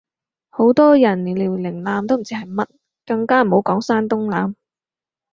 [0.49, 2.65] 好多人連遼寧艦都唔知係乜，
[3.05, 4.55] 更加唔好講山東艦